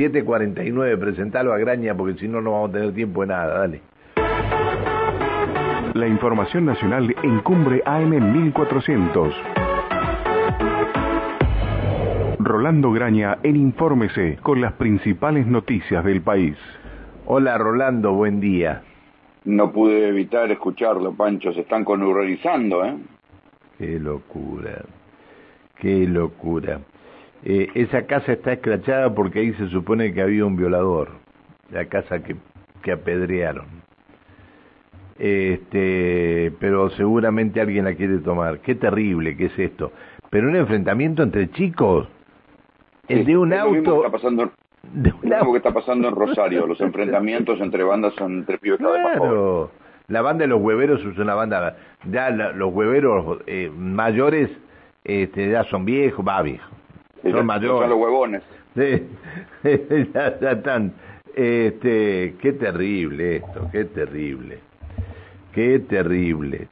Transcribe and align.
7.49, 0.00 0.98
presentalo 0.98 1.52
a 1.52 1.58
Graña 1.58 1.94
porque 1.94 2.18
si 2.18 2.26
no, 2.26 2.40
no 2.40 2.52
vamos 2.52 2.70
a 2.70 2.72
tener 2.72 2.94
tiempo 2.94 3.20
de 3.20 3.26
nada, 3.26 3.58
dale. 3.58 3.82
La 5.92 6.08
información 6.08 6.64
nacional 6.64 7.14
en 7.22 7.40
Cumbre 7.40 7.82
AM 7.84 8.32
1400. 8.32 9.34
Rolando 12.38 12.92
Graña 12.92 13.36
en 13.42 13.56
Infórmese 13.56 14.38
con 14.40 14.62
las 14.62 14.72
principales 14.72 15.46
noticias 15.46 16.02
del 16.02 16.22
país. 16.22 16.56
Hola 17.26 17.58
Rolando, 17.58 18.14
buen 18.14 18.40
día. 18.40 18.82
No 19.44 19.70
pude 19.70 20.08
evitar 20.08 20.50
escucharlo, 20.50 21.12
Pancho, 21.12 21.52
se 21.52 21.60
están 21.60 21.84
conurrizando, 21.84 22.86
¿eh? 22.86 22.96
Qué 23.76 24.00
locura, 24.00 24.82
qué 25.76 26.06
locura. 26.06 26.80
Eh, 27.44 27.68
esa 27.74 28.06
casa 28.06 28.32
está 28.32 28.52
escrachada 28.52 29.14
porque 29.14 29.40
ahí 29.40 29.52
se 29.54 29.68
supone 29.68 30.12
que 30.12 30.20
había 30.20 30.44
un 30.44 30.56
violador, 30.56 31.10
la 31.70 31.86
casa 31.86 32.22
que, 32.22 32.36
que 32.82 32.92
apedrearon. 32.92 33.66
Este, 35.18 36.52
pero 36.58 36.88
seguramente 36.90 37.60
alguien 37.60 37.84
la 37.84 37.94
quiere 37.94 38.18
tomar. 38.18 38.60
Qué 38.60 38.74
terrible 38.74 39.36
que 39.36 39.46
es 39.46 39.58
esto. 39.58 39.92
Pero 40.30 40.48
un 40.48 40.56
enfrentamiento 40.56 41.22
entre 41.22 41.50
chicos, 41.50 42.08
el 43.08 43.24
de 43.24 43.36
un 43.36 43.52
auto. 43.52 43.96
Está 43.96 44.12
pasando, 44.12 44.50
de 44.92 45.12
que 45.12 45.56
está 45.56 45.74
pasando 45.74 46.08
en 46.08 46.14
Rosario, 46.14 46.66
los 46.66 46.80
enfrentamientos 46.80 47.60
entre 47.60 47.82
bandas 47.82 48.14
son 48.14 48.38
entre 48.38 48.58
pibes 48.58 48.78
claro. 48.78 49.70
La 50.08 50.22
banda 50.22 50.42
de 50.42 50.48
los 50.48 50.60
hueveros 50.60 51.00
es 51.04 51.18
una 51.18 51.34
banda, 51.34 51.76
ya 52.10 52.30
los 52.30 52.72
hueveros 52.72 53.42
eh, 53.46 53.70
mayores 53.72 54.50
este, 55.04 55.50
ya 55.50 55.62
son 55.64 55.84
viejos, 55.84 56.26
va 56.26 56.42
viejo, 56.42 56.68
son 57.22 57.46
mayores. 57.46 57.80
Son 57.80 57.90
los 57.90 57.98
huevones. 57.98 58.42
ya, 58.74 60.50
están, 60.52 60.92
este, 61.34 62.36
qué 62.40 62.52
terrible 62.52 63.36
esto, 63.36 63.68
qué 63.72 63.84
terrible, 63.84 64.58
qué 65.52 65.78
terrible. 65.80 66.68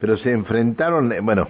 Pero 0.00 0.16
se 0.18 0.32
enfrentaron, 0.32 1.12
eh, 1.12 1.20
bueno, 1.20 1.48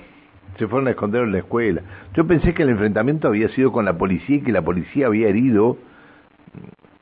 se 0.59 0.69
fueron 0.69 0.89
a 0.89 0.91
esconder 0.91 1.23
en 1.23 1.33
la 1.33 1.39
escuela. 1.39 1.83
Yo 2.15 2.27
pensé 2.27 2.55
que 2.55 2.63
el 2.63 2.69
enfrentamiento 2.69 3.29
había 3.29 3.49
sido 3.49 3.73
con 3.73 3.85
la 3.85 3.95
policía 3.95 4.37
y 4.37 4.43
que 4.43 4.53
la 4.53 4.63
policía 4.63 5.07
había 5.07 5.29
herido. 5.29 5.79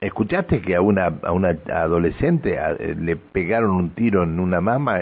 ¿Escuchaste 0.00 0.62
que 0.62 0.74
a 0.74 0.80
una, 0.80 1.12
a 1.22 1.32
una 1.32 1.56
adolescente 1.72 2.56
eh, 2.56 2.96
le 2.98 3.16
pegaron 3.16 3.72
un 3.72 3.90
tiro 3.90 4.22
en 4.22 4.40
una 4.40 4.60
mama, 4.60 5.00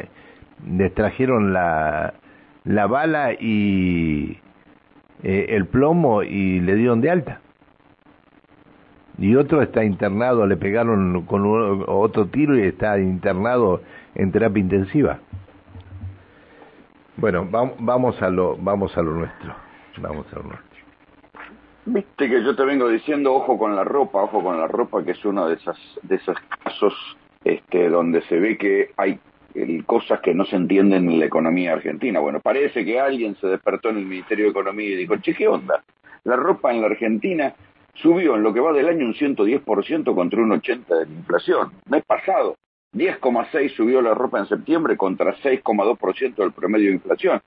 le 0.67 0.91
trajeron 0.91 1.53
la, 1.53 2.15
la 2.65 2.87
bala 2.87 3.33
y 3.33 4.39
eh, 5.23 5.47
el 5.51 5.67
plomo 5.67 6.23
y 6.23 6.61
le 6.61 6.75
dieron 6.75 7.01
de 7.01 7.11
alta? 7.11 7.41
Y 9.19 9.37
otro 9.37 9.61
está 9.61 9.85
internado, 9.85 10.47
le 10.47 10.57
pegaron 10.57 11.27
con 11.27 11.45
otro 11.87 12.27
tiro 12.27 12.57
y 12.57 12.63
está 12.63 12.99
internado 12.99 13.83
en 14.15 14.33
terapia 14.33 14.61
intensiva. 14.63 15.19
Bueno, 17.17 17.47
vamos 17.51 18.21
a 18.23 18.31
lo, 18.31 18.57
vamos 18.57 18.97
a 18.97 19.03
lo 19.03 19.13
nuestro. 19.13 19.55
Vamos 19.99 20.27
a 20.33 20.37
lo 20.37 20.45
nuestro. 20.45 20.71
Viste 21.85 22.29
que 22.31 22.43
yo 22.43 22.57
te 22.57 22.65
vengo 22.65 22.89
diciendo, 22.89 23.35
ojo 23.35 23.59
con 23.59 23.77
la 23.77 23.85
ropa, 23.85 24.23
ojo 24.23 24.43
con 24.43 24.59
la 24.59 24.67
ropa, 24.67 25.05
que 25.05 25.11
es 25.11 25.25
uno 25.25 25.49
de, 25.49 25.55
esas, 25.55 25.79
de 26.03 26.17
esos 26.17 26.37
casos 26.65 26.95
este, 27.45 27.91
donde 27.91 28.23
se 28.23 28.39
ve 28.39 28.57
que 28.57 28.93
hay 28.97 29.19
cosas 29.87 30.21
que 30.21 30.35
no 30.35 30.45
se 30.45 30.57
entienden 30.57 31.11
en 31.11 31.19
la 31.19 31.27
economía 31.27 31.73
argentina. 31.73 32.21
Bueno, 32.21 32.41
parece 32.41 32.85
que 32.85 33.01
alguien 33.01 33.37
se 33.37 33.47
despertó 33.47 33.91
en 33.91 33.99
el 33.99 34.07
Ministerio 34.07 34.47
de 34.47 34.51
Economía 34.51 34.91
y 34.91 34.97
dijo, 34.97 35.17
che, 35.17 35.35
¿qué 35.35 35.49
onda? 35.49 35.83
La 36.25 36.37
ropa 36.37 36.73
en 36.73 36.81
la 36.81 36.87
Argentina 36.87 37.55
subió 37.95 38.37
en 38.37 38.43
lo 38.43 38.53
que 38.53 38.61
va 38.61 38.73
del 38.73 38.89
año 38.89 39.07
un 39.07 39.15
110% 39.15 40.15
contra 40.15 40.41
un 40.41 40.51
80% 40.51 40.87
de 40.87 41.07
la 41.07 41.13
inflación. 41.13 41.73
Mes 41.89 42.05
pasado, 42.05 42.57
10,6 42.95 43.71
subió 43.71 44.03
la 44.03 44.15
ropa 44.15 44.39
en 44.39 44.47
septiembre 44.47 44.97
contra 44.97 45.35
6,2% 45.37 46.35
del 46.35 46.53
promedio 46.53 46.89
de 46.89 46.95
inflación. 46.95 47.41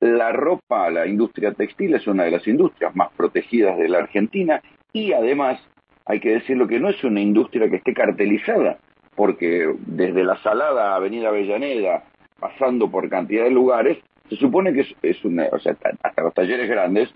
La 0.00 0.32
ropa, 0.32 0.90
la 0.90 1.06
industria 1.06 1.52
textil 1.52 1.94
es 1.94 2.06
una 2.06 2.24
de 2.24 2.32
las 2.32 2.46
industrias 2.46 2.94
más 2.94 3.10
protegidas 3.16 3.78
de 3.78 3.88
la 3.88 3.98
Argentina 3.98 4.60
y 4.92 5.12
además 5.12 5.60
hay 6.06 6.20
que 6.20 6.30
decirlo 6.30 6.68
que 6.68 6.78
no 6.78 6.90
es 6.90 7.02
una 7.02 7.20
industria 7.20 7.70
que 7.70 7.76
esté 7.76 7.94
cartelizada, 7.94 8.78
porque 9.16 9.74
desde 9.86 10.24
la 10.24 10.36
Salada 10.42 10.94
Avenida 10.94 11.28
Avellaneda, 11.28 12.04
pasando 12.38 12.90
por 12.90 13.08
cantidad 13.08 13.44
de 13.44 13.50
lugares, 13.50 13.98
se 14.28 14.36
supone 14.36 14.72
que 14.72 14.86
es, 15.02 15.24
una, 15.24 15.46
o 15.52 15.58
sea, 15.58 15.76
hasta 16.02 16.22
los 16.22 16.34
talleres 16.34 16.68
grandes, 16.68 17.10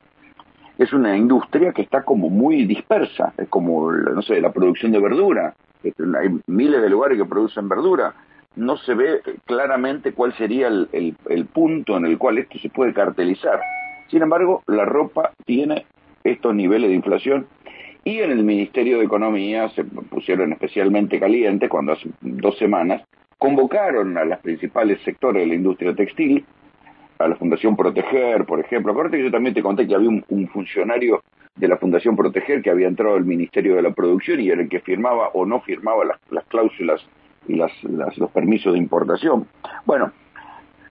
es 0.79 0.93
una 0.93 1.17
industria 1.17 1.73
que 1.73 1.83
está 1.83 2.05
como 2.05 2.31
muy 2.31 2.65
dispersa, 2.65 3.33
es 3.37 3.49
como, 3.49 3.91
no 3.91 4.23
sé, 4.23 4.41
la 4.41 4.53
producción 4.53 4.93
de 4.93 5.01
verdura, 5.01 5.55
hay 5.85 6.41
miles 6.47 6.81
de 6.81 6.91
lugares 6.91 7.19
que 7.19 7.25
producen 7.25 7.69
verdura, 7.69 8.15
no 8.57 8.77
se 8.77 8.95
ve 8.95 9.21
claramente 9.45 10.13
cuál 10.13 10.33
sería 10.37 10.69
el, 10.69 10.89
el, 10.93 11.47
punto 11.47 11.97
en 11.97 12.07
el 12.07 12.19
cual 12.19 12.39
esto 12.39 12.59
se 12.59 12.69
puede 12.71 12.93
cartelizar. 12.93 13.61
Sin 14.09 14.23
embargo, 14.23 14.63
la 14.67 14.85
ropa 14.85 15.33
tiene 15.45 15.87
estos 16.25 16.55
niveles 16.55 16.91
de 16.91 16.97
inflación 16.97 17.47
y 18.09 18.23
en 18.23 18.31
el 18.31 18.43
Ministerio 18.43 18.99
de 18.99 19.05
Economía 19.05 19.69
se 19.71 19.85
pusieron 19.85 20.53
especialmente 20.53 21.21
calientes 21.21 21.69
cuando 21.69 21.93
hace 21.93 22.09
dos 22.21 22.57
semanas 22.57 23.03
convocaron 23.37 24.17
a 24.17 24.25
los 24.25 24.39
principales 24.39 24.99
sectores 25.03 25.43
de 25.43 25.47
la 25.49 25.55
industria 25.55 25.95
textil, 25.95 26.45
a 27.19 27.29
la 27.29 27.37
Fundación 27.37 27.77
Proteger, 27.77 28.47
por 28.47 28.61
ejemplo. 28.61 28.93
Acuérdate 28.93 29.19
que 29.19 29.25
yo 29.25 29.31
también 29.31 29.55
te 29.55 29.63
conté 29.63 29.87
que 29.87 29.95
había 29.95 30.09
un 30.09 30.49
funcionario 30.49 31.23
de 31.55 31.69
la 31.69 31.77
Fundación 31.77 32.17
Proteger 32.17 32.63
que 32.63 32.71
había 32.71 32.89
entrado 32.89 33.17
al 33.17 33.25
Ministerio 33.25 33.77
de 33.77 33.83
la 33.83 33.91
Producción 33.91 34.41
y 34.41 34.49
era 34.49 34.63
el 34.63 34.69
que 34.69 34.81
firmaba 34.81 35.29
o 35.35 35.45
no 35.45 35.61
firmaba 35.61 36.05
las, 36.31 36.45
cláusulas 36.47 37.05
y 37.47 37.57
las, 37.57 37.73
los 37.85 38.31
permisos 38.31 38.73
de 38.73 38.79
importación. 38.79 39.47
Bueno, 39.85 40.13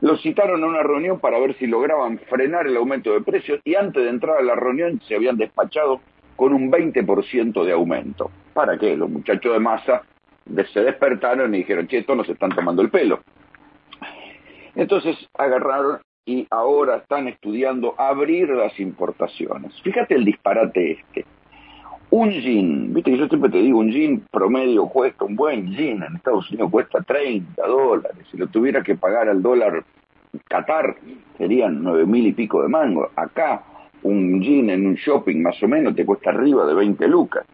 los 0.01 0.21
citaron 0.21 0.63
a 0.63 0.67
una 0.67 0.83
reunión 0.83 1.19
para 1.19 1.39
ver 1.39 1.55
si 1.55 1.65
lograban 1.65 2.19
frenar 2.29 2.67
el 2.67 2.77
aumento 2.77 3.11
de 3.11 3.21
precios 3.21 3.59
y 3.63 3.75
antes 3.75 4.03
de 4.03 4.09
entrar 4.09 4.37
a 4.37 4.43
la 4.43 4.55
reunión 4.55 5.01
se 5.07 5.15
habían 5.15 5.37
despachado 5.37 6.01
con 6.37 6.53
un 6.53 6.71
20% 6.71 7.65
de 7.65 7.73
aumento. 7.73 8.31
¿Para 8.53 8.77
qué? 8.77 8.95
Los 8.95 9.09
muchachos 9.09 9.51
de 9.51 9.59
masa 9.59 10.03
se 10.71 10.81
despertaron 10.81 11.53
y 11.53 11.57
dijeron, 11.57 11.87
che, 11.87 11.97
estos 11.97 12.15
nos 12.15 12.29
están 12.29 12.51
tomando 12.51 12.81
el 12.81 12.89
pelo. 12.89 13.19
Entonces 14.75 15.17
agarraron 15.33 15.99
y 16.25 16.47
ahora 16.51 16.97
están 16.97 17.27
estudiando 17.27 17.95
abrir 17.97 18.49
las 18.49 18.79
importaciones. 18.79 19.73
Fíjate 19.81 20.15
el 20.15 20.23
disparate 20.23 20.91
este. 20.91 21.25
Un 22.09 22.31
jean, 22.31 22.93
viste 22.93 23.11
que 23.11 23.17
yo 23.17 23.27
siempre 23.27 23.49
te 23.49 23.57
digo, 23.57 23.79
un 23.79 23.91
jean 23.91 24.23
promedio 24.31 24.85
cuesta, 24.87 25.25
un 25.25 25.35
buen 25.35 25.71
jean 25.71 26.03
en 26.03 26.15
Estados 26.15 26.49
Unidos 26.51 26.71
cuesta 26.71 27.01
30 27.01 27.67
dólares. 27.67 28.25
Si 28.31 28.37
lo 28.37 28.47
tuviera 28.47 28.81
que 28.83 28.95
pagar 28.95 29.27
al 29.27 29.41
dólar 29.41 29.83
Qatar, 30.47 30.95
serían 31.37 31.81
nueve 31.81 32.05
mil 32.05 32.27
y 32.27 32.33
pico 32.33 32.61
de 32.61 32.69
mango. 32.69 33.09
Acá, 33.15 33.63
un 34.07 34.41
jean 34.41 34.69
en 34.69 34.87
un 34.87 34.95
shopping 34.95 35.41
más 35.41 35.61
o 35.61 35.67
menos 35.67 35.95
te 35.95 36.05
cuesta 36.05 36.29
arriba 36.29 36.65
de 36.65 36.73
20 36.73 37.07
lucas. 37.07 37.45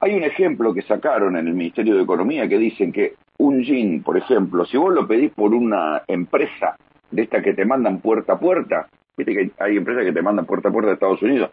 Hay 0.00 0.14
un 0.14 0.24
ejemplo 0.24 0.74
que 0.74 0.82
sacaron 0.82 1.36
en 1.36 1.46
el 1.46 1.54
Ministerio 1.54 1.96
de 1.96 2.02
Economía 2.02 2.48
que 2.48 2.58
dicen 2.58 2.92
que 2.92 3.14
un 3.38 3.62
jean, 3.62 4.02
por 4.02 4.16
ejemplo, 4.16 4.64
si 4.64 4.76
vos 4.76 4.92
lo 4.92 5.06
pedís 5.06 5.32
por 5.32 5.54
una 5.54 6.02
empresa 6.06 6.76
de 7.10 7.22
estas 7.22 7.42
que 7.42 7.54
te 7.54 7.64
mandan 7.64 8.00
puerta 8.00 8.34
a 8.34 8.38
puerta, 8.38 8.88
viste 9.16 9.32
que 9.32 9.50
hay 9.58 9.76
empresas 9.76 10.04
que 10.04 10.12
te 10.12 10.22
mandan 10.22 10.46
puerta 10.46 10.68
a 10.68 10.72
puerta 10.72 10.88
de 10.88 10.94
Estados 10.94 11.22
Unidos, 11.22 11.50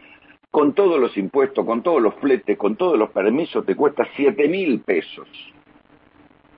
con 0.50 0.72
todos 0.72 1.00
los 1.00 1.16
impuestos, 1.16 1.64
con 1.64 1.82
todos 1.82 2.00
los 2.00 2.14
fletes, 2.16 2.56
con 2.56 2.76
todos 2.76 2.98
los 2.98 3.10
permisos, 3.10 3.64
te 3.66 3.74
cuesta 3.74 4.06
7 4.14 4.48
mil 4.48 4.80
pesos. 4.80 5.28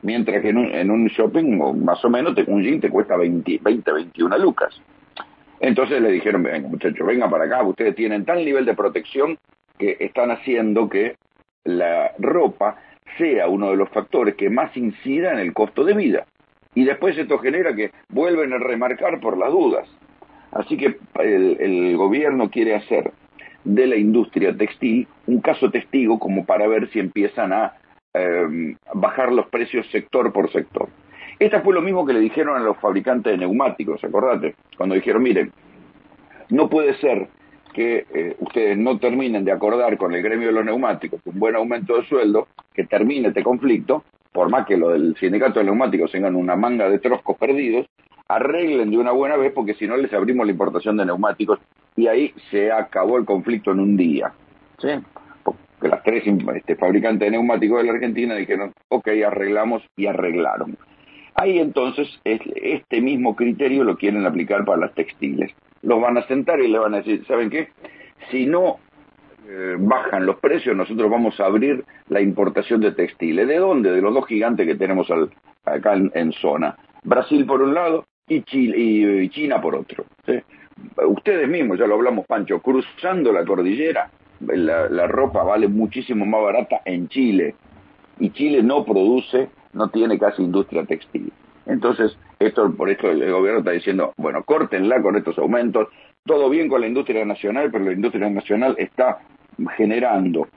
Mientras 0.03 0.43
que 0.43 0.51
en 0.51 0.91
un, 0.91 1.07
shopping, 1.07 1.83
más 1.85 2.05
o 2.05 2.11
menos, 2.11 2.35
un 2.47 2.63
jean 2.63 2.81
te 2.81 2.91
cuesta 2.91 3.17
20, 3.17 3.61
20, 3.63 3.93
21 3.93 4.39
lucas. 4.39 4.81
Entonces 5.61 6.01
le 6.01 6.11
dijeron, 6.11 6.43
venga 6.43 6.69
muchachos, 6.69 7.07
vengan 7.07 7.31
para 7.31 7.45
acá, 7.45 7.63
ustedes 7.63 7.95
tienen 7.95 8.25
tal 8.25 8.45
nivel 8.45 8.65
de 8.65 8.75
protección 8.75 9.39
que 9.79 9.97
están 10.01 10.31
haciendo 10.31 10.89
que 10.89 11.17
la 11.65 12.13
ropa 12.19 12.77
sea 13.19 13.49
uno 13.49 13.71
de 13.71 13.77
los 13.77 13.89
factores 13.91 14.35
que 14.35 14.51
más 14.51 14.77
incida 14.77 15.33
en 15.33 15.39
el 15.39 15.53
costo 15.53 15.85
de 15.85 15.95
vida 15.95 16.27
y 16.77 16.85
después 16.85 17.17
esto 17.17 17.39
genera 17.39 17.75
que 17.75 17.91
vuelven 18.11 18.53
a 18.53 18.59
remarcar 18.59 19.19
por 19.19 19.39
las 19.39 19.51
dudas. 19.51 19.89
Así 20.53 20.77
que 20.77 20.99
el, 21.19 21.97
gobierno 21.97 22.51
quiere 22.51 22.75
hacer 22.75 23.13
de 23.65 23.87
la 23.87 23.97
industria 23.97 24.57
textil 24.57 25.09
un 25.27 25.41
caso 25.41 25.71
testigo 25.71 26.19
como 26.19 26.45
para 26.45 26.69
ver 26.69 26.89
si 26.91 27.01
empiezan 27.01 27.53
a 27.53 27.75
em, 28.15 28.77
bajar 28.95 29.33
los 29.33 29.47
precios 29.49 29.87
sector 29.91 30.33
por 30.33 30.53
sector. 30.53 30.89
Esta 31.39 31.61
fue 31.61 31.75
lo 31.75 31.83
mismo 31.83 32.07
que 32.07 32.15
le 32.15 32.21
dijeron 32.21 32.57
a 32.57 32.65
los 32.65 32.79
fabricantes 32.79 33.33
de 33.33 33.39
neumáticos, 33.39 34.03
acordate, 34.03 34.55
cuando 34.77 34.95
dijeron, 34.95 35.23
miren, 35.23 35.53
no 36.49 36.69
puede 36.69 36.95
ser 36.95 37.29
que 37.75 38.07
eh, 38.15 38.37
ustedes 38.41 38.79
no 38.79 38.99
terminen 38.99 39.45
de 39.45 39.53
acordar 39.53 39.99
con 39.99 40.15
el 40.15 40.23
gremio 40.23 40.47
de 40.47 40.55
los 40.55 40.65
neumáticos 40.65 41.21
un 41.27 41.39
buen 41.39 41.57
aumento 41.57 41.97
de 41.97 42.07
sueldo, 42.07 42.49
que 42.73 42.85
termine 42.85 43.29
este 43.29 43.43
conflicto, 43.43 44.03
por 44.33 44.49
más 44.49 44.67
que 44.67 44.79
lo 44.79 44.91
del 44.91 45.15
sindicato 45.17 45.59
de 45.59 45.67
neumáticos 45.67 46.11
tengan 46.11 46.37
una 46.37 46.57
manga 46.57 46.89
de 46.89 46.99
troscos 46.99 47.37
perdidos, 47.37 47.87
arreglen 48.29 48.91
de 48.91 48.99
una 48.99 49.13
buena 49.13 49.37
vez 49.37 49.53
porque 49.53 49.75
si 49.75 49.87
no 49.87 49.97
les 49.97 50.13
abrimos 50.13 50.47
la 50.47 50.53
importación 50.53 50.97
de 50.97 51.07
neumáticos 51.07 51.59
y 51.97 52.07
ahí 52.07 52.35
se 52.51 52.73
acabó 52.73 53.19
el 53.19 53.25
conflicto 53.25 53.73
en 53.73 53.81
un 53.81 53.97
día. 53.97 54.33
¿sí? 54.79 54.89
Porque 55.43 55.89
las 55.89 56.03
tres 56.03 56.25
este, 56.55 56.77
fabricantes 56.77 57.27
de 57.27 57.31
neumáticos 57.31 57.79
de 57.79 57.85
la 57.85 57.93
Argentina 57.93 58.35
dijeron, 58.35 58.73
ok, 58.89 59.09
arreglamos 59.27 59.83
y 59.97 60.07
arreglaron. 60.07 60.77
Ahí 61.39 61.59
entonces 61.59 62.09
este 62.25 63.01
mismo 63.03 63.37
criterio 63.37 63.85
lo 63.85 63.99
quieren 63.99 64.25
aplicar 64.25 64.65
para 64.65 64.79
las 64.81 64.95
textiles. 64.95 65.53
Los 65.83 66.01
van 66.01 66.17
a 66.17 66.27
sentar 66.27 66.61
y 66.61 66.69
le 66.69 66.79
van 66.79 66.95
a 66.95 66.99
decir, 66.99 67.27
¿saben 67.27 67.51
qué? 67.51 67.69
Si 68.31 68.47
no 68.47 68.79
eh, 69.47 69.77
bajan 69.79 70.25
los 70.25 70.37
precios, 70.37 70.75
nosotros 70.75 71.11
vamos 71.11 71.39
a 71.39 71.45
abrir 71.45 71.85
la 72.09 72.23
importación 72.23 72.81
de 72.81 72.93
textiles. 72.93 73.47
¿De 73.47 73.59
dónde? 73.59 73.93
De 73.93 74.01
los 74.01 74.15
dos 74.15 74.27
gigantes 74.27 74.67
que 74.67 74.77
tenemos 74.77 75.09
acá 75.67 75.93
en, 75.95 76.33
zona. 76.33 76.75
Brasil 77.05 77.45
por 77.45 77.61
un 77.61 77.75
lado 77.75 78.07
y, 78.27 78.43
China 79.29 79.61
por 79.61 79.77
otro. 79.77 80.07
Ustedes 81.07 81.49
mismos, 81.49 81.79
ya 81.79 81.87
lo 81.87 81.97
hablamos 81.97 82.27
Pancho, 82.27 82.61
cruzando 82.61 83.31
la 83.31 83.45
cordillera, 83.45 84.11
la 84.41 85.07
ropa 85.07 85.45
vale 85.45 85.69
muchísimo 85.69 86.25
más 86.25 86.43
barata 86.43 86.81
en 86.87 87.09
Chile. 87.09 87.55
Y 88.19 88.31
Chile 88.31 88.63
no 88.63 88.87
produce 88.87 89.51
no 89.77 89.89
tiene 89.89 90.19
casi 90.19 90.43
industria 90.43 90.85
textil. 90.85 91.33
Entonces, 91.67 92.17
esto 92.39 92.73
por 92.73 92.91
esto 92.91 93.11
el 93.11 93.31
gobierno 93.31 93.61
está 93.61 93.73
diciendo, 93.73 94.13
bueno, 94.17 94.43
córtenla 94.45 95.03
con 95.03 95.17
estos 95.17 95.37
aumentos, 95.39 95.89
todo 96.25 96.49
bien 96.49 96.69
con 96.69 96.81
la 96.81 96.87
industria 96.87 97.25
nacional, 97.25 97.71
pero 97.71 97.85
la 97.85 97.93
industria 97.93 98.29
nacional 98.31 98.75
está 98.79 99.19
generando 99.77 100.49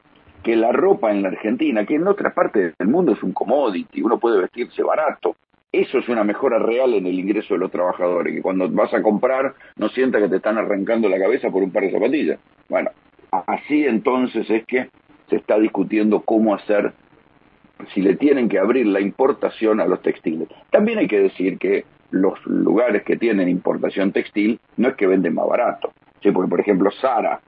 que 0.43 0.55
la 0.55 0.71
ropa 0.71 1.11
en 1.11 1.21
la 1.21 1.29
Argentina, 1.29 1.85
que 1.85 1.95
en 1.95 2.07
otras 2.07 2.33
partes 2.33 2.75
del 2.77 2.87
mundo 2.87 3.11
es 3.11 3.21
un 3.23 3.33
commodity, 3.33 4.01
uno 4.01 4.19
puede 4.19 4.39
vestirse 4.39 4.83
barato, 4.83 5.35
eso 5.71 5.99
es 5.99 6.09
una 6.09 6.23
mejora 6.23 6.57
real 6.57 6.93
en 6.93 7.05
el 7.05 7.19
ingreso 7.19 7.53
de 7.53 7.59
los 7.59 7.71
trabajadores, 7.71 8.33
que 8.33 8.41
cuando 8.41 8.69
vas 8.69 8.93
a 8.93 9.01
comprar 9.01 9.53
no 9.75 9.89
sientas 9.89 10.21
que 10.21 10.29
te 10.29 10.37
están 10.37 10.57
arrancando 10.57 11.09
la 11.09 11.19
cabeza 11.19 11.51
por 11.51 11.61
un 11.61 11.71
par 11.71 11.83
de 11.83 11.91
zapatillas. 11.91 12.39
Bueno, 12.69 12.89
así 13.31 13.85
entonces 13.85 14.49
es 14.49 14.65
que 14.65 14.89
se 15.29 15.35
está 15.35 15.59
discutiendo 15.59 16.21
cómo 16.21 16.55
hacer 16.55 16.93
si 17.93 18.01
le 18.01 18.15
tienen 18.15 18.49
que 18.49 18.59
abrir 18.59 18.85
la 18.87 18.99
importación 18.99 19.79
a 19.79 19.85
los 19.85 20.01
textiles. 20.01 20.47
También 20.71 20.99
hay 20.99 21.07
que 21.07 21.19
decir 21.19 21.57
que 21.57 21.85
los 22.11 22.43
lugares 22.45 23.03
que 23.03 23.17
tienen 23.17 23.47
importación 23.47 24.11
textil 24.11 24.59
no 24.77 24.89
es 24.89 24.95
que 24.95 25.07
venden 25.07 25.35
más 25.35 25.47
barato. 25.47 25.91
¿sí? 26.21 26.31
Porque, 26.31 26.49
por 26.49 26.59
ejemplo, 26.59 26.91
Sara 26.91 27.39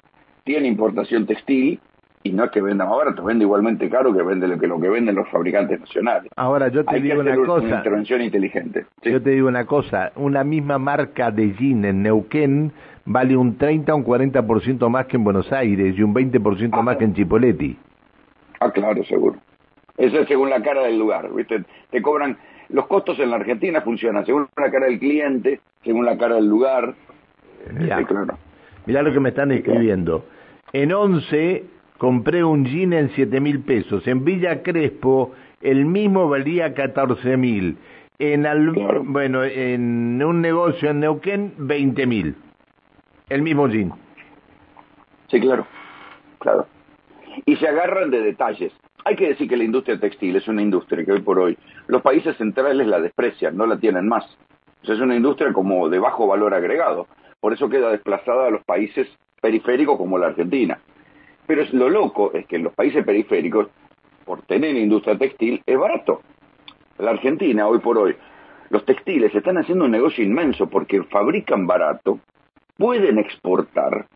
tiene 0.44 0.68
importación 0.68 1.26
textil 1.26 1.80
y 2.24 2.32
no 2.32 2.46
es 2.46 2.52
que 2.52 2.62
venda 2.62 2.86
más 2.86 2.98
barato, 2.98 3.24
vende 3.24 3.46
igualmente 3.46 3.90
caro 3.90 4.14
que 4.14 4.22
vende 4.22 4.48
lo 4.48 4.60
que, 4.60 4.68
lo 4.68 4.80
que 4.80 4.90
venden 4.90 5.16
los 5.16 5.28
fabricantes 5.30 5.80
nacionales. 5.80 6.32
Ahora, 6.36 6.68
yo 6.68 6.86
te 6.86 7.00
digo 7.00 7.20
una 7.20 7.36
cosa. 7.36 7.66
Una 7.66 7.78
intervención 7.78 8.22
inteligente. 8.22 8.86
Yo 9.02 9.22
te 9.22 9.32
digo 9.32 9.48
una 9.48 9.66
cosa: 9.66 10.12
una 10.16 10.44
misma 10.44 10.78
marca 10.78 11.32
de 11.32 11.54
jean 11.54 11.84
en 11.86 12.04
Neuquén 12.04 12.72
vale 13.06 13.36
un 13.36 13.58
30 13.58 13.94
o 13.94 13.98
un 13.98 14.06
40% 14.06 14.90
más 14.90 15.08
que 15.08 15.18
en 15.18 15.24
Buenos 15.24 15.52
Aires 15.52 15.98
y 15.98 16.04
un 16.04 16.14
20% 16.14 16.70
ah, 16.74 16.82
más 16.84 16.98
que 16.98 17.06
en 17.06 17.14
Chipoleti. 17.16 17.78
Ah, 18.60 18.72
claro, 18.72 19.04
seguro. 19.04 19.38
Eso 20.02 20.20
es 20.20 20.28
según 20.28 20.50
la 20.50 20.64
cara 20.64 20.82
del 20.82 20.98
lugar, 20.98 21.32
¿viste? 21.32 21.64
Te 21.92 22.02
cobran, 22.02 22.36
los 22.70 22.88
costos 22.88 23.20
en 23.20 23.30
la 23.30 23.36
Argentina 23.36 23.82
funcionan 23.82 24.26
según 24.26 24.48
la 24.58 24.72
cara 24.72 24.88
del 24.88 24.98
cliente, 24.98 25.62
según 25.84 26.06
la 26.08 26.18
cara 26.18 26.36
del 26.36 26.48
lugar. 26.48 26.96
Mirá, 27.72 28.04
claro. 28.04 28.36
Mirá 28.88 29.04
lo 29.04 29.14
que 29.14 29.20
me 29.20 29.30
están 29.30 29.52
escribiendo. 29.52 30.26
En 30.74 30.92
11 30.92 31.66
compré 32.00 32.44
un 32.44 32.66
jean 32.66 32.94
en 32.94 33.10
7 33.10 33.40
mil 33.42 33.60
pesos. 33.60 34.08
En 34.08 34.26
Villa 34.26 34.64
Crespo 34.64 35.34
el 35.62 35.86
mismo 35.86 36.28
valía 36.28 36.74
14 36.74 37.38
mil. 37.38 37.78
En 38.18 38.44
bueno, 39.04 39.44
en 39.44 40.24
un 40.24 40.42
negocio 40.42 40.90
en 40.90 41.02
Neuquén 41.02 41.54
20 41.60 42.08
mil. 42.08 42.36
El 43.30 43.44
mismo 43.44 43.68
jean. 43.68 43.94
Sí, 45.28 45.40
claro, 45.40 45.68
claro. 46.40 46.66
Y 47.46 47.56
se 47.58 47.68
agarran 47.68 48.10
de 48.10 48.22
detalles. 48.22 48.74
Hay 49.12 49.18
que 49.18 49.28
decir 49.28 49.50
que 49.50 49.58
la 49.58 49.66
industria 49.66 50.00
textil 50.00 50.38
es 50.38 50.48
una 50.48 50.62
industria 50.62 51.04
que 51.04 51.12
hoy 51.12 51.20
por 51.20 51.38
hoy 51.38 51.58
los 51.88 52.02
países 52.02 52.38
centrales 52.38 52.88
la 52.88 53.02
desprecian, 53.02 53.58
no 53.58 53.66
la 53.66 53.78
tienen 53.78 54.08
más. 54.08 54.24
es 54.84 55.02
una 55.02 55.18
industria 55.18 55.52
como 55.52 55.90
de 55.90 56.00
bajo 56.00 56.28
valor 56.28 56.54
agregado. 56.54 57.08
Por 57.42 57.52
eso 57.52 57.68
queda 57.68 57.92
desplazada 57.92 58.48
a 58.48 58.50
los 58.50 58.64
países 58.64 59.10
periféricos 59.42 59.98
como 59.98 60.18
la 60.18 60.28
Argentina. 60.28 60.80
Pero 61.46 61.62
lo 61.74 61.90
loco 61.90 62.32
es 62.34 62.46
que 62.46 62.56
en 62.56 62.64
los 62.64 62.74
países 62.74 63.04
periféricos, 63.04 63.68
por 64.24 64.44
tener 64.44 64.78
industria 64.78 65.18
textil, 65.18 65.62
es 65.66 65.78
barato. 65.78 66.22
La 66.98 67.12
Argentina, 67.12 67.68
hoy 67.68 67.80
por 67.80 67.98
hoy, 67.98 68.16
los 68.70 68.86
textiles 68.86 69.36
están 69.36 69.58
haciendo 69.58 69.84
un 69.84 69.92
negocio 69.92 70.24
inmenso 70.24 70.70
porque 70.70 71.04
fabrican 71.04 71.68
barato, 71.68 72.22
pueden 72.78 73.20
exportar, 73.20 74.08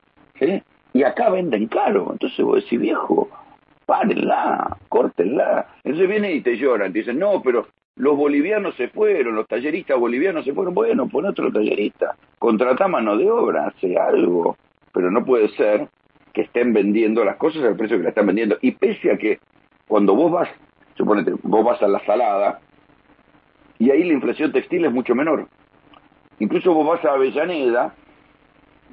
y 0.94 1.03
acá 1.03 1.30
venden 1.31 1.68
caro. 1.68 2.12
Entonces 2.13 2.45
vos 2.45 2.63
decís, 2.63 2.80
viejo, 2.80 3.27
párenla, 3.86 4.78
córtenla. 4.90 5.68
Entonces 5.84 6.10
vienen 6.10 6.38
y 6.38 6.42
te 6.42 6.58
lloran, 6.58 6.92
te 6.92 7.00
dicen, 7.00 7.20
no, 7.20 7.42
pero 7.42 7.68
los 7.96 8.18
bolivianos 8.18 8.76
se 8.76 8.90
fueron, 8.90 9.36
los 9.36 9.48
talleristas 9.48 9.98
bolivianos 9.98 10.46
se 10.46 10.54
fueron, 10.54 10.74
bueno, 10.74 11.08
pon 11.08 11.26
otro 11.26 11.52
tallerista, 11.52 12.16
contrata 12.40 12.88
mano 12.88 13.18
de 13.18 13.30
obra, 13.30 13.68
hace 13.68 13.98
algo, 13.98 14.58
pero 14.92 15.10
no 15.12 15.24
puede 15.24 15.50
ser 15.50 15.88
que 16.34 16.42
estén 16.42 16.74
vendiendo 16.74 17.24
las 17.24 17.38
cosas 17.38 17.64
al 17.64 17.78
precio 17.78 17.98
que 17.98 18.04
la 18.04 18.10
están 18.10 18.26
vendiendo. 18.26 18.58
Y 18.62 18.72
pese 18.72 19.12
a 19.12 19.18
que 19.18 19.40
cuando 19.88 20.16
vos 20.16 20.31
vas, 20.31 20.50
suponete, 20.96 21.34
vos 21.44 21.64
vas 21.64 21.81
a 21.81 21.88
la 21.88 22.04
salada, 22.06 22.60
y 23.80 23.92
ahí 23.92 24.04
la 24.04 24.14
inflación 24.14 24.52
textil 24.52 24.86
es 24.86 24.92
mucho 24.92 25.16
menor. 25.16 25.48
Incluso 26.40 26.74
vos 26.74 26.88
vas 26.88 27.06
a 27.06 27.14
Avellaneda, 27.14 27.94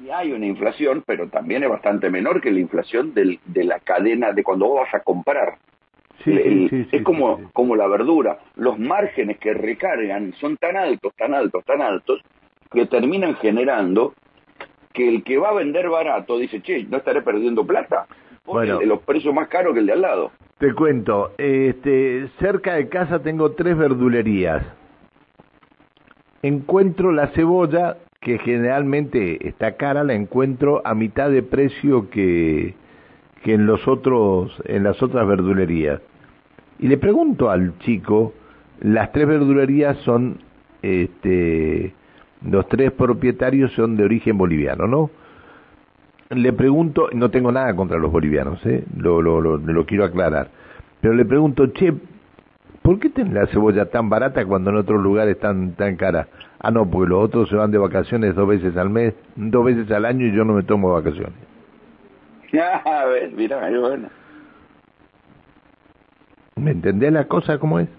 y 0.01 0.09
hay 0.09 0.31
una 0.31 0.45
inflación, 0.45 1.03
pero 1.05 1.27
también 1.27 1.63
es 1.63 1.69
bastante 1.69 2.09
menor 2.09 2.41
que 2.41 2.51
la 2.51 2.59
inflación 2.59 3.13
del, 3.13 3.39
de 3.45 3.63
la 3.63 3.79
cadena 3.79 4.31
de 4.31 4.43
cuando 4.43 4.67
vos 4.67 4.81
vas 4.81 4.93
a 4.93 5.01
comprar. 5.01 5.57
Sí, 6.23 6.69
sí, 6.69 6.87
es 6.91 7.03
como, 7.03 7.51
como 7.51 7.75
la 7.75 7.87
verdura. 7.87 8.39
Los 8.55 8.79
márgenes 8.79 9.37
que 9.39 9.53
recargan 9.53 10.33
son 10.39 10.57
tan 10.57 10.77
altos, 10.77 11.13
tan 11.15 11.33
altos, 11.33 11.65
tan 11.65 11.81
altos, 11.81 12.21
que 12.71 12.85
terminan 12.85 13.35
generando 13.35 14.13
que 14.93 15.09
el 15.09 15.23
que 15.23 15.37
va 15.37 15.49
a 15.49 15.53
vender 15.53 15.89
barato 15.89 16.37
dice, 16.37 16.61
che, 16.61 16.83
no 16.83 16.97
estaré 16.97 17.21
perdiendo 17.21 17.65
plata. 17.65 18.07
Bueno, 18.45 18.81
los 18.81 19.01
precios 19.01 19.33
más 19.33 19.47
caros 19.47 19.73
que 19.73 19.79
el 19.79 19.85
de 19.85 19.93
al 19.93 20.01
lado. 20.01 20.31
Te 20.59 20.73
cuento, 20.73 21.33
este, 21.37 22.27
cerca 22.39 22.75
de 22.75 22.87
casa 22.89 23.21
tengo 23.21 23.51
tres 23.51 23.77
verdulerías. 23.77 24.63
Encuentro 26.41 27.11
la 27.11 27.27
cebolla 27.29 27.97
que 28.23 28.39
generalmente 28.39 29.47
está 29.47 29.73
cara, 29.73 30.03
la 30.03 30.13
encuentro 30.13 30.81
a 30.85 30.95
mitad 30.95 31.29
de 31.29 31.43
precio 31.43 32.09
que, 32.09 32.73
que 33.43 33.53
en 33.53 33.65
los 33.65 33.87
otros, 33.87 34.51
en 34.65 34.83
las 34.83 35.01
otras 35.03 35.27
verdulerías. 35.27 36.01
Y 36.79 36.87
le 36.87 36.97
pregunto 36.97 37.49
al 37.49 37.77
chico, 37.79 38.33
las 38.79 39.11
tres 39.11 39.27
verdulerías 39.27 39.97
son, 39.99 40.37
este, 40.81 41.93
los 42.45 42.67
tres 42.69 42.91
propietarios 42.91 43.71
son 43.73 43.95
de 43.97 44.05
origen 44.05 44.37
boliviano, 44.37 44.87
¿no? 44.87 45.11
Le 46.29 46.53
pregunto, 46.53 47.09
no 47.13 47.29
tengo 47.29 47.51
nada 47.51 47.75
contra 47.75 47.99
los 47.99 48.11
bolivianos, 48.11 48.65
¿eh? 48.65 48.83
lo, 48.97 49.21
lo, 49.21 49.41
lo, 49.41 49.85
quiero 49.85 50.05
aclarar, 50.05 50.49
pero 50.99 51.13
le 51.13 51.25
pregunto, 51.25 51.67
che, 51.67 51.93
¿por 52.81 52.99
qué 52.99 53.09
tenés 53.09 53.33
la 53.33 53.47
cebolla 53.47 53.85
tan 53.85 54.09
barata 54.09 54.43
cuando 54.45 54.71
en 54.71 54.77
otros 54.77 55.01
lugares 55.01 55.37
tan, 55.39 55.73
tan 55.73 55.95
cara? 55.95 56.27
Ah, 56.65 56.71
no, 56.71 56.89
porque 56.89 57.09
los 57.09 57.25
otros 57.25 57.49
se 57.49 57.57
van 57.57 57.71
de 57.71 57.77
vacaciones 57.77 58.35
dos 58.35 58.47
veces 58.47 58.77
al 58.77 58.89
mes, 58.89 59.13
dos 59.35 59.65
veces 59.65 59.91
al 59.91 60.05
año 60.05 60.25
y 60.25 60.31
yo 60.33 60.45
no 60.45 60.53
me 60.53 60.63
tomo 60.63 60.93
vacaciones. 60.93 61.33
A 62.85 63.05
ver, 63.05 63.31
mira, 63.31 63.69
bueno. 63.79 64.07
¿Me 66.55 66.71
entendés 66.71 67.11
la 67.11 67.27
cosa 67.27 67.57
cómo 67.59 67.79
es? 67.79 67.89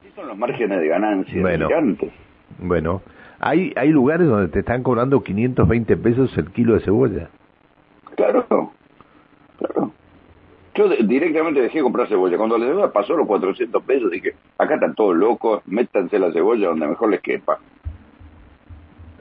Así 0.00 0.10
son 0.14 0.28
los 0.28 0.38
márgenes 0.38 0.80
de 0.80 0.88
ganancia 0.88 1.42
bueno, 1.42 1.68
Bueno, 2.58 3.02
hay, 3.38 3.74
hay 3.76 3.90
lugares 3.90 4.26
donde 4.26 4.48
te 4.48 4.60
están 4.60 4.82
cobrando 4.82 5.22
520 5.22 5.96
pesos 5.98 6.38
el 6.38 6.50
kilo 6.52 6.72
de 6.74 6.80
cebolla. 6.80 7.28
Claro. 8.16 8.72
Yo 10.80 10.88
directamente 10.88 11.60
dejé 11.60 11.78
de 11.78 11.82
comprar 11.82 12.08
cebolla. 12.08 12.38
Cuando 12.38 12.56
la 12.56 12.66
cebolla 12.66 12.90
pasó 12.90 13.14
los 13.14 13.26
400 13.26 13.82
pesos, 13.84 14.10
dije, 14.10 14.34
acá 14.56 14.76
están 14.76 14.94
todos 14.94 15.14
locos, 15.14 15.60
métanse 15.66 16.18
la 16.18 16.32
cebolla 16.32 16.68
donde 16.68 16.86
mejor 16.86 17.10
les 17.10 17.20
quepa. 17.20 17.58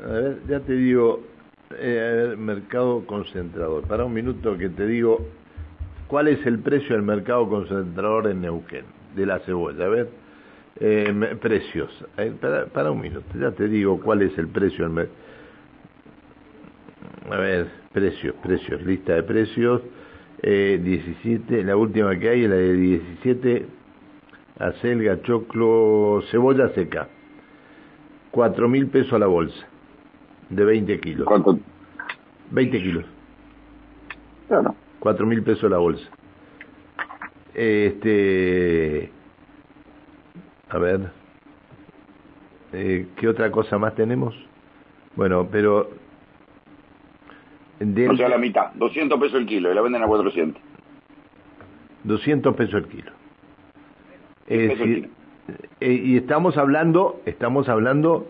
A 0.01 0.07
ver, 0.07 0.37
ya 0.47 0.61
te 0.61 0.71
digo, 0.71 1.19
eh, 1.77 2.33
mercado 2.37 3.05
concentrador. 3.05 3.83
Para 3.85 4.05
un 4.05 4.13
minuto 4.13 4.57
que 4.57 4.69
te 4.69 4.87
digo, 4.87 5.19
¿cuál 6.07 6.29
es 6.29 6.45
el 6.45 6.59
precio 6.59 6.95
del 6.95 7.03
mercado 7.03 7.49
concentrador 7.49 8.27
en 8.27 8.39
Neuquén 8.39 8.85
de 9.17 9.25
la 9.25 9.39
cebolla? 9.39 9.83
A 9.83 9.89
ver, 9.89 10.09
eh, 10.79 11.35
precios. 11.41 11.91
Eh, 12.15 12.31
para, 12.39 12.67
para, 12.67 12.89
un 12.89 13.01
minuto, 13.01 13.37
ya 13.37 13.51
te 13.51 13.67
digo 13.67 13.99
cuál 13.99 14.21
es 14.21 14.37
el 14.37 14.47
precio 14.47 14.87
del. 14.87 15.09
A 17.29 17.35
ver, 17.35 17.67
precios, 17.91 18.33
precios, 18.41 18.81
lista 18.81 19.15
de 19.15 19.23
precios 19.23 19.81
eh, 20.41 20.79
17, 20.81 21.63
la 21.63 21.75
última 21.75 22.17
que 22.17 22.29
hay 22.29 22.43
es 22.43 22.49
la 22.49 22.55
de 22.55 22.73
17, 22.73 23.65
acelga, 24.59 25.21
choclo, 25.21 26.21
cebolla 26.31 26.69
seca. 26.69 27.07
4 28.31 28.69
mil 28.69 28.87
pesos 28.87 29.13
a 29.13 29.19
la 29.19 29.27
bolsa, 29.27 29.65
de 30.49 30.63
20 30.63 30.99
kilos. 30.99 31.25
¿Cuánto? 31.25 31.59
20 32.51 32.81
kilos. 32.81 33.05
Claro, 34.47 34.75
cuatro 34.99 35.25
mil 35.25 35.43
pesos 35.43 35.69
la 35.69 35.77
bolsa. 35.77 36.09
Este, 37.53 39.11
a 40.69 40.77
ver, 40.77 41.11
eh, 42.73 43.07
¿qué 43.15 43.27
otra 43.27 43.51
cosa 43.51 43.77
más 43.77 43.95
tenemos? 43.95 44.35
Bueno, 45.15 45.47
pero... 45.51 45.89
Del... 47.79 48.11
O 48.11 48.17
sea, 48.17 48.29
la 48.29 48.37
mitad, 48.37 48.73
200 48.75 49.19
pesos 49.19 49.39
el 49.39 49.45
kilo 49.45 49.71
y 49.71 49.75
la 49.75 49.81
venden 49.81 50.03
a 50.03 50.07
400. 50.07 50.61
200 52.03 52.55
pesos 52.55 52.75
el 52.75 52.87
kilo. 52.87 53.11
Es 54.47 54.69
decir, 54.69 55.09
eh, 55.79 55.91
y 55.91 56.17
estamos 56.17 56.57
hablando, 56.57 57.21
estamos 57.25 57.69
hablando 57.69 58.27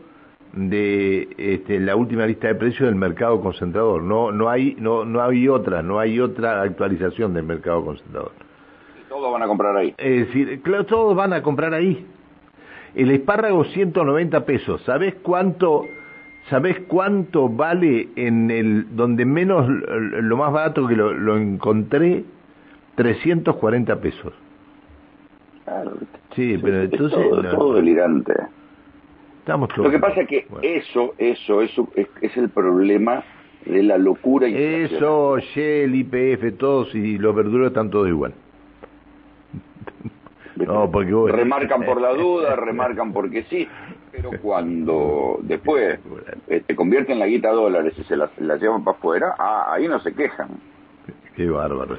de 0.54 1.30
este, 1.38 1.80
la 1.80 1.96
última 1.96 2.26
lista 2.26 2.48
de 2.48 2.56
precios 2.56 2.88
del 2.88 2.96
mercado 2.96 3.42
concentrador. 3.42 4.02
No, 4.04 4.32
no 4.32 4.50
hay, 4.50 4.76
no, 4.80 5.06
no 5.06 5.22
hay 5.22 5.48
otra, 5.48 5.82
no 5.82 6.00
hay 6.00 6.20
otra 6.20 6.62
actualización 6.62 7.34
del 7.34 7.44
mercado 7.44 7.86
concentrador. 7.86 8.32
Todos 9.08 9.32
van 9.32 9.44
a 9.44 9.48
comprar 9.48 9.76
ahí. 9.76 9.94
Es 9.98 10.28
decir, 10.28 10.62
claro, 10.62 10.86
todos 10.86 11.16
van 11.16 11.34
a 11.34 11.42
comprar 11.42 11.74
ahí. 11.74 12.06
El 12.96 13.12
espárrago 13.12 13.64
190 13.66 14.46
pesos. 14.46 14.82
¿Sabes 14.84 15.16
cuánto, 15.22 15.86
sabes 16.50 16.80
cuánto 16.88 17.50
vale 17.50 18.10
en 18.16 18.52
el 18.52 18.96
donde 18.96 19.26
menos 19.26 19.68
lo 19.68 20.38
más 20.38 20.52
barato 20.52 20.88
que 20.88 20.96
lo, 20.96 21.14
lo 21.14 21.38
encontré? 21.38 22.24
340 22.96 24.02
pesos. 24.02 24.34
Claro. 25.64 25.92
Sí, 26.36 26.58
pero 26.62 26.82
entonces 26.82 27.30
todo, 27.30 27.44
todo 27.44 27.74
delirante. 27.76 28.34
Lo 29.78 29.90
que 29.90 30.00
pasa 30.00 30.22
es 30.22 30.28
que 30.28 30.48
eso, 30.62 31.16
eso, 31.18 31.62
eso 31.62 31.90
es, 31.96 32.38
el 32.38 32.50
problema 32.50 33.24
de 33.66 33.82
la 33.82 33.98
locura. 33.98 34.48
Eso, 34.48 35.40
Shell, 35.40 35.96
IPF, 35.96 36.58
todos 36.58 36.94
y 36.94 37.18
los 37.18 37.36
verduros 37.36 37.68
están 37.68 37.90
todos 37.90 38.08
igual. 38.08 38.34
No, 40.56 40.92
porque 40.92 41.12
Remarcan 41.32 41.84
por 41.84 42.00
la 42.00 42.14
duda, 42.14 42.56
remarcan 42.58 43.12
porque 43.12 43.44
sí, 43.44 43.68
pero 44.12 44.32
cuando 44.42 45.40
después 45.42 46.00
eh, 46.48 46.64
te 46.66 46.76
convierten 46.76 47.20
la 47.20 47.28
guita 47.28 47.50
a 47.50 47.54
dólares 47.54 47.94
y 47.98 48.04
se 48.04 48.16
la, 48.16 48.30
llevan 48.58 48.84
para 48.84 48.98
afuera, 48.98 49.36
ah, 49.38 49.74
ahí 49.74 49.88
no 49.88 50.00
se 50.00 50.14
quejan. 50.14 50.50
Qué 51.36 51.50
bárbaro. 51.50 51.98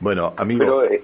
bueno, 0.00 0.34
amigo... 0.36 0.60
Pero, 0.60 0.84
eh, 0.84 1.02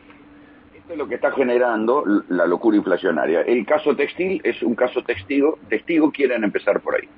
es 0.88 0.97
lo 0.97 1.09
que 1.09 1.16
está 1.16 1.33
generando 1.33 2.04
la 2.28 2.47
locura 2.47 2.76
inflacionaria. 2.76 3.40
El 3.40 3.66
caso 3.66 3.97
textil 3.97 4.40
es 4.45 4.62
un 4.62 4.75
caso 4.75 5.02
testigo, 5.02 5.59
testigo 5.68 6.12
quieren 6.12 6.45
empezar 6.45 6.80
por 6.80 6.95
ahí. 6.95 7.09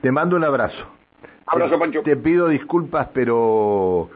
Te 0.00 0.10
mando 0.10 0.36
un 0.36 0.44
abrazo. 0.44 0.84
Abrazo, 1.46 1.78
Pancho. 1.78 2.02
Te 2.02 2.16
pido 2.16 2.48
disculpas, 2.48 3.08
pero 3.12 4.10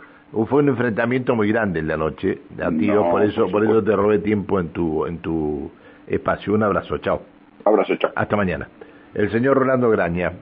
fue 0.48 0.62
un 0.62 0.68
enfrentamiento 0.68 1.36
muy 1.36 1.48
grande 1.48 1.80
en 1.80 1.88
la 1.88 1.96
noche, 1.96 2.40
a 2.60 2.70
por 2.70 3.22
eso, 3.22 3.48
por, 3.48 3.64
eso 3.64 3.82
te 3.82 3.94
robé 3.94 4.18
tiempo 4.18 4.58
en 4.58 4.68
tu, 4.70 5.06
en 5.06 5.18
tu 5.18 5.70
espacio. 6.06 6.54
Un 6.54 6.62
abrazo, 6.62 6.98
chao. 6.98 7.33
Abrazo, 7.64 7.96
chao. 7.96 8.10
Hasta 8.14 8.36
mañana. 8.36 8.68
El 9.14 9.30
señor 9.30 9.56
Rolando 9.58 9.90
Graña. 9.90 10.32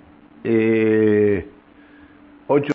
Eh, 0.45 1.47
ocho 2.47 2.69